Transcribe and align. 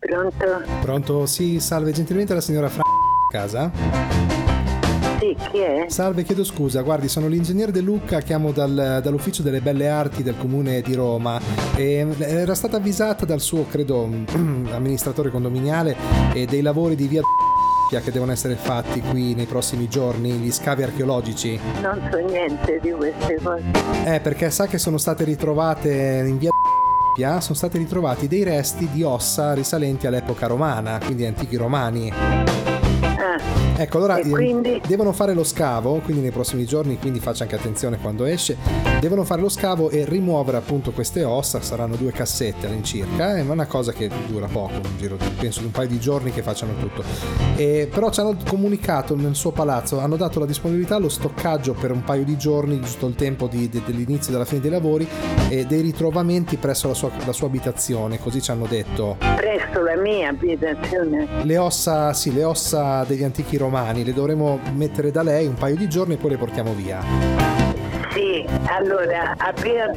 Pronto? 0.00 0.62
Pronto? 0.80 1.26
Sì, 1.26 1.60
salve, 1.60 1.92
gentilmente 1.92 2.32
la 2.32 2.40
signora 2.40 2.70
Fra... 2.70 2.82
casa? 3.30 3.70
Sì, 5.18 5.36
chi 5.50 5.58
è? 5.58 5.84
Salve, 5.88 6.22
chiedo 6.22 6.42
scusa, 6.42 6.80
guardi, 6.80 7.06
sono 7.06 7.28
l'ingegnere 7.28 7.70
De 7.70 7.82
Lucca, 7.82 8.20
chiamo 8.20 8.50
dal- 8.50 9.00
dall'ufficio 9.02 9.42
delle 9.42 9.60
belle 9.60 9.90
arti 9.90 10.22
del 10.22 10.38
comune 10.38 10.80
di 10.80 10.94
Roma 10.94 11.38
e 11.76 12.06
era 12.18 12.54
stata 12.54 12.78
avvisata 12.78 13.26
dal 13.26 13.40
suo, 13.40 13.66
credo, 13.66 14.08
amministratore 14.72 15.30
condominiale 15.30 15.94
e 16.32 16.46
dei 16.46 16.62
lavori 16.62 16.96
di 16.96 17.06
via 17.06 17.20
che 18.02 18.10
devono 18.10 18.32
essere 18.32 18.54
fatti 18.54 19.00
qui 19.00 19.34
nei 19.34 19.46
prossimi 19.46 19.88
giorni, 19.88 20.30
gli 20.30 20.50
scavi 20.50 20.84
archeologici. 20.84 21.58
Non 21.82 22.00
so 22.10 22.18
niente 22.18 22.78
di 22.80 22.92
queste 22.92 23.38
cose. 23.42 23.64
Eh, 24.06 24.20
perché 24.20 24.48
sa 24.50 24.66
che 24.66 24.78
sono 24.78 24.96
state 24.96 25.24
ritrovate 25.24 26.24
in 26.24 26.38
via 26.38 26.50
sono 27.40 27.54
stati 27.54 27.78
ritrovati 27.78 28.28
dei 28.28 28.42
resti 28.42 28.88
di 28.90 29.02
ossa 29.02 29.52
risalenti 29.52 30.06
all'epoca 30.06 30.46
romana, 30.46 30.98
quindi 31.04 31.26
antichi 31.26 31.56
romani. 31.56 32.69
Ecco, 33.80 33.96
allora 33.96 34.18
ehm, 34.18 34.30
quindi? 34.30 34.78
devono 34.86 35.10
fare 35.12 35.32
lo 35.32 35.42
scavo, 35.42 36.00
quindi 36.00 36.20
nei 36.20 36.32
prossimi 36.32 36.66
giorni, 36.66 36.98
quindi 36.98 37.18
faccia 37.18 37.44
anche 37.44 37.54
attenzione 37.54 37.96
quando 37.98 38.26
esce, 38.26 38.58
devono 39.00 39.24
fare 39.24 39.40
lo 39.40 39.48
scavo 39.48 39.88
e 39.88 40.04
rimuovere 40.04 40.58
appunto 40.58 40.90
queste 40.90 41.24
ossa, 41.24 41.62
saranno 41.62 41.96
due 41.96 42.12
cassette 42.12 42.66
all'incirca, 42.66 43.38
è 43.38 43.40
una 43.40 43.64
cosa 43.64 43.92
che 43.92 44.10
dura 44.26 44.48
poco, 44.48 44.74
un 44.74 44.98
giro 44.98 45.16
di- 45.16 45.24
penso 45.38 45.60
di 45.60 45.66
un 45.66 45.70
paio 45.72 45.88
di 45.88 45.98
giorni 45.98 46.30
che 46.30 46.42
facciano 46.42 46.74
tutto. 46.78 47.02
E, 47.56 47.88
però 47.90 48.10
ci 48.10 48.20
hanno 48.20 48.36
comunicato 48.46 49.16
nel 49.16 49.34
suo 49.34 49.50
palazzo, 49.50 49.98
hanno 49.98 50.16
dato 50.16 50.40
la 50.40 50.46
disponibilità 50.46 50.96
allo 50.96 51.08
stoccaggio 51.08 51.72
per 51.72 51.90
un 51.90 52.04
paio 52.04 52.24
di 52.24 52.36
giorni, 52.36 52.78
giusto 52.80 53.06
il 53.06 53.14
tempo 53.14 53.46
di- 53.46 53.70
de- 53.70 53.80
dell'inizio 53.86 54.28
e 54.28 54.32
della 54.32 54.44
fine 54.44 54.60
dei 54.60 54.70
lavori, 54.70 55.08
e 55.48 55.64
dei 55.64 55.80
ritrovamenti 55.80 56.58
presso 56.58 56.86
la 56.86 56.94
sua, 56.94 57.10
la 57.24 57.32
sua 57.32 57.46
abitazione, 57.46 58.18
così 58.18 58.42
ci 58.42 58.50
hanno 58.50 58.66
detto. 58.66 59.16
presto 59.36 59.80
la 59.80 59.96
mia 59.96 60.28
abitazione. 60.28 61.26
Le 61.44 61.56
ossa, 61.56 62.12
sì, 62.12 62.34
le 62.34 62.44
ossa 62.44 63.04
degli 63.04 63.24
antichi 63.24 63.56
romani 63.56 63.68
le 64.04 64.12
dovremo 64.12 64.60
mettere 64.74 65.10
da 65.10 65.22
lei 65.22 65.46
un 65.46 65.54
paio 65.54 65.76
di 65.76 65.88
giorni 65.88 66.14
e 66.14 66.16
poi 66.16 66.30
le 66.30 66.36
portiamo 66.36 66.74
via. 66.74 67.00
Sì, 68.12 68.44
allora, 68.66 69.34
a 69.36 69.52
via 69.52 69.90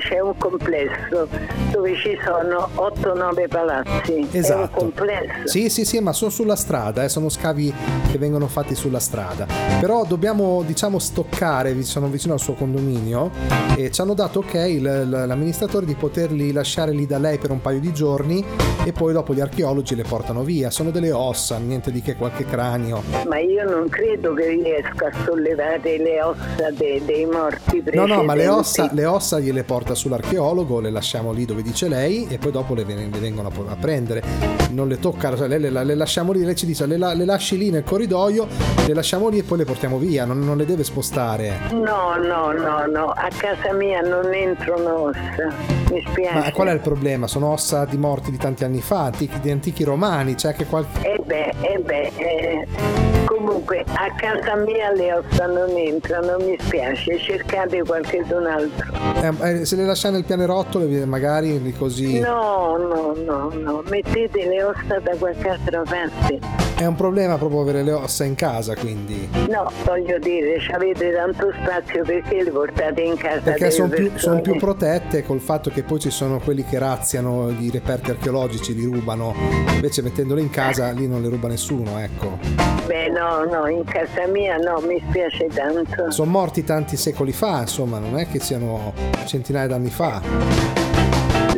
c'è 0.00 0.20
un 0.20 0.36
complesso 0.38 1.28
dove 1.72 1.94
ci 1.96 2.16
sono 2.24 2.68
8-9 2.74 3.48
palazzi. 3.48 4.12
È 4.12 4.18
un 4.18 4.28
Esatto. 4.30 4.78
complesso. 4.78 5.46
Sì, 5.46 5.68
sì, 5.68 5.84
sì, 5.84 5.98
ma 6.00 6.12
sono 6.12 6.30
sulla 6.30 6.56
strada, 6.56 7.02
eh, 7.04 7.08
sono 7.08 7.28
scavi 7.28 7.72
che 8.10 8.18
vengono 8.18 8.46
fatti 8.46 8.74
sulla 8.74 9.00
strada. 9.00 9.46
Però 9.80 10.04
dobbiamo, 10.04 10.62
diciamo, 10.64 10.98
stoccare, 10.98 11.82
sono 11.82 12.06
vicino 12.08 12.34
al 12.34 12.40
suo 12.40 12.54
condominio 12.54 13.30
e 13.76 13.90
ci 13.90 14.00
hanno 14.00 14.14
dato 14.14 14.40
ok 14.40 14.54
il- 14.54 14.82
l- 14.82 15.26
l'amministratore 15.26 15.84
di 15.86 15.94
poterli 15.94 16.52
lasciare 16.52 16.92
lì 16.92 17.06
da 17.06 17.18
lei 17.18 17.38
per 17.38 17.50
un 17.50 17.60
paio 17.60 17.80
di 17.80 17.92
giorni 17.92 18.44
e 18.84 18.92
poi 18.92 19.12
dopo 19.12 19.34
gli 19.34 19.40
archeologi 19.40 19.94
le 19.96 20.04
portano 20.04 20.42
via. 20.44 20.70
Sono 20.70 20.90
delle 20.90 21.10
ossa, 21.12 21.58
niente 21.58 21.90
di 21.90 22.02
che, 22.02 22.14
qualche 22.14 22.44
cranio. 22.44 23.02
Ma 23.28 23.38
io 23.38 23.68
non 23.68 23.88
credo 23.88 24.32
che 24.34 24.46
riesca 24.48 25.06
a 25.08 25.24
sollevare 25.24 25.98
le 25.98 26.22
ossa 26.22 26.70
de- 26.70 27.02
dei 27.04 27.26
morti 27.26 27.82
No, 27.92 28.06
no, 28.06 28.22
ma 28.22 28.34
le 28.34 28.48
ossa, 28.48 28.88
le 28.92 29.04
ossa 29.04 29.38
gliele 29.46 29.62
porta 29.62 29.94
sull'archeologo, 29.94 30.80
le 30.80 30.90
lasciamo 30.90 31.30
lì 31.30 31.44
dove 31.44 31.62
dice 31.62 31.88
lei 31.88 32.26
e 32.28 32.38
poi 32.38 32.50
dopo 32.50 32.74
le, 32.74 32.84
ven- 32.84 33.10
le 33.10 33.18
vengono 33.18 33.52
a, 33.68 33.76
prendere. 33.76 34.22
Non 34.70 34.88
le 34.88 34.98
tocca, 34.98 35.36
cioè 35.36 35.46
lei 35.46 35.60
le, 35.60 35.70
le 35.70 35.94
lasciamo 35.94 36.32
lì, 36.32 36.42
lei 36.42 36.56
ci 36.56 36.66
dice 36.66 36.86
le, 36.86 36.96
le 36.96 37.24
lasci 37.24 37.56
lì 37.56 37.70
nel 37.70 37.84
corridoio, 37.84 38.48
le 38.86 38.94
lasciamo 38.94 39.28
lì 39.28 39.38
e 39.38 39.42
poi 39.44 39.58
le 39.58 39.64
portiamo 39.64 39.98
via, 39.98 40.24
non, 40.24 40.40
non 40.40 40.56
le 40.56 40.66
deve 40.66 40.82
spostare. 40.82 41.58
No, 41.70 42.16
no, 42.16 42.50
no, 42.52 42.86
no, 42.86 43.10
a 43.10 43.28
casa 43.36 43.72
mia 43.72 44.00
non 44.00 44.32
entrano 44.34 45.04
ossa. 45.04 45.54
Mi 45.90 46.04
spiace. 46.10 46.38
Ma 46.38 46.52
qual 46.52 46.68
è 46.68 46.72
il 46.72 46.80
problema? 46.80 47.28
Sono 47.28 47.52
ossa 47.52 47.84
di 47.84 47.96
morti 47.96 48.32
di 48.32 48.38
tanti 48.38 48.64
anni 48.64 48.80
fa, 48.80 49.04
antichi, 49.04 49.38
di 49.40 49.50
antichi 49.50 49.84
romani, 49.84 50.34
c'è 50.34 50.54
che 50.54 50.66
qualche... 50.66 51.02
E 51.02 51.22
beh, 51.24 51.54
eh 51.60 51.78
beh, 51.78 52.12
eh, 52.16 53.15
comunque 53.26 53.84
a 53.86 54.14
casa 54.16 54.56
mia 54.56 54.90
le 54.92 55.12
ossa 55.12 55.46
non 55.46 55.70
entrano, 55.76 56.38
mi 56.38 56.56
spiace, 56.58 57.18
cercate 57.18 57.82
qualcun 57.82 58.46
altro. 58.46 58.92
eh, 59.22 59.60
eh, 59.60 59.64
se 59.64 59.76
le 59.76 59.84
lasciamo 59.84 60.14
nel 60.14 60.24
pianerottolo 60.24 60.86
magari 61.06 61.60
lì 61.60 61.72
così... 61.72 62.20
No, 62.20 62.76
no, 62.76 63.14
no, 63.14 63.50
no, 63.52 63.82
mettete 63.88 64.46
le 64.46 64.62
ossa 64.62 64.98
da 65.00 65.14
qualche 65.16 65.48
altra 65.48 65.82
parte. 65.82 66.65
È 66.78 66.84
un 66.84 66.94
problema 66.94 67.38
proprio 67.38 67.62
avere 67.62 67.82
le 67.82 67.92
ossa 67.92 68.24
in 68.24 68.34
casa 68.34 68.74
quindi. 68.74 69.26
No, 69.48 69.72
voglio 69.86 70.18
dire, 70.18 70.60
ci 70.60 70.70
avete 70.72 71.10
tanto 71.10 71.50
spazio 71.62 72.04
perché 72.04 72.42
le 72.42 72.50
portate 72.50 73.00
in 73.00 73.16
casa 73.16 73.40
Perché 73.40 73.70
sono 73.70 73.88
più, 73.88 74.10
son 74.16 74.42
più 74.42 74.56
protette 74.56 75.24
col 75.24 75.40
fatto 75.40 75.70
che 75.70 75.82
poi 75.82 75.98
ci 76.00 76.10
sono 76.10 76.38
quelli 76.38 76.66
che 76.66 76.78
razziano 76.78 77.48
i 77.48 77.70
reperti 77.70 78.10
archeologici, 78.10 78.74
li 78.74 78.84
rubano. 78.84 79.34
Invece 79.72 80.02
mettendole 80.02 80.42
in 80.42 80.50
casa 80.50 80.90
lì 80.90 81.08
non 81.08 81.22
le 81.22 81.30
ruba 81.30 81.48
nessuno, 81.48 81.98
ecco. 81.98 82.38
Beh, 82.84 83.08
no, 83.08 83.44
no, 83.44 83.66
in 83.68 83.84
casa 83.84 84.26
mia 84.26 84.58
no, 84.58 84.78
mi 84.80 85.02
spiace 85.08 85.46
tanto. 85.46 86.10
Sono 86.10 86.30
morti 86.30 86.62
tanti 86.62 86.98
secoli 86.98 87.32
fa, 87.32 87.60
insomma, 87.60 87.98
non 87.98 88.18
è 88.18 88.28
che 88.28 88.38
siano 88.38 88.92
centinaia 89.24 89.66
d'anni 89.66 89.88
fa. 89.88 90.75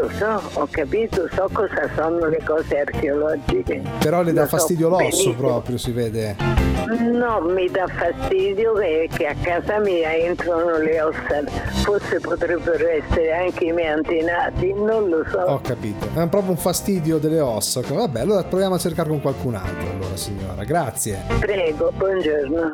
Lo 0.00 0.08
so, 0.16 0.40
ho 0.60 0.66
capito, 0.70 1.28
so 1.34 1.46
cosa 1.52 1.88
sono 1.94 2.26
le 2.26 2.40
cose 2.44 2.78
archeologiche. 2.80 3.82
Però 3.98 4.22
le 4.22 4.32
dà 4.32 4.42
Lo 4.42 4.48
so 4.48 4.56
fastidio 4.56 4.88
l'osso 4.88 5.02
benissimo. 5.02 5.34
proprio, 5.34 5.76
si 5.76 5.90
vede. 5.92 6.36
No, 7.12 7.40
mi 7.40 7.68
dà 7.70 7.86
fastidio 7.86 8.72
che, 8.74 9.08
che 9.14 9.26
a 9.26 9.34
casa 9.42 9.78
mia 9.78 10.14
entrano 10.16 10.78
le 10.78 11.02
ossa, 11.02 11.44
forse 11.84 12.18
potrebbero 12.20 12.88
essere 12.88 13.32
anche 13.32 13.66
i 13.66 13.72
miei 13.72 13.88
antenati, 13.88 14.72
non 14.72 15.08
lo 15.08 15.22
so. 15.30 15.38
Ho 15.38 15.60
capito. 15.60 16.06
È 16.06 16.26
proprio 16.28 16.50
un 16.52 16.56
fastidio 16.56 17.18
delle 17.18 17.40
ossa. 17.40 17.82
Vabbè, 17.86 18.20
allora 18.20 18.42
proviamo 18.42 18.76
a 18.76 18.78
cercare 18.78 19.08
con 19.10 19.20
qualcun 19.20 19.54
altro, 19.54 19.90
allora 19.90 20.16
signora. 20.16 20.64
Grazie. 20.64 21.20
Prego, 21.38 21.92
buongiorno. 21.94 22.68